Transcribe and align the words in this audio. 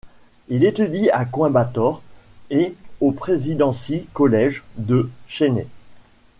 Il 0.47 0.63
étudie 0.65 1.11
à 1.11 1.25
Coimbatore 1.25 2.01
et 2.49 2.73
au 3.01 3.11
Presidency 3.11 4.07
College, 4.15 4.63
de 4.77 5.11
Chennai. 5.27 5.67